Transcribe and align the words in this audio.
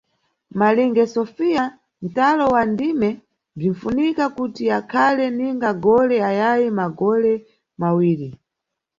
Malinge 0.59 1.03
Sofia, 1.15 1.63
ntalo 2.09 2.43
wa 2.55 2.63
ndime 2.71 3.09
bzwinfunika 3.57 4.25
kuti 4.35 4.63
ukhale 4.79 5.25
ninga 5.37 5.71
gole 5.83 6.17
ayayi 6.29 6.67
magole 6.79 7.33
mawiri. 7.81 8.29